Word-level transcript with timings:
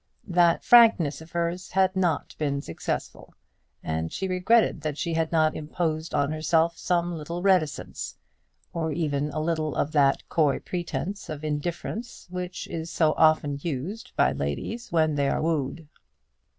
That 0.27 0.63
frankness 0.63 1.21
of 1.21 1.33
hers 1.33 1.69
had 1.73 1.95
not 1.95 2.35
been 2.39 2.59
successful, 2.63 3.35
and 3.83 4.11
she 4.11 4.27
regretted 4.27 4.81
that 4.81 4.97
she 4.97 5.13
had 5.13 5.31
not 5.31 5.55
imposed 5.55 6.15
on 6.15 6.31
herself 6.31 6.75
some 6.75 7.13
little 7.15 7.43
reticence, 7.43 8.17
or 8.73 8.91
even 8.91 9.29
a 9.29 9.39
little 9.39 9.75
of 9.75 9.91
that 9.91 10.27
coy 10.27 10.57
pretence 10.57 11.29
of 11.29 11.43
indifference 11.43 12.25
which 12.31 12.67
is 12.69 12.89
so 12.89 13.13
often 13.15 13.59
used 13.61 14.11
by 14.15 14.31
ladies 14.31 14.91
when 14.91 15.13
they 15.13 15.29
are 15.29 15.39
wooed. 15.39 15.87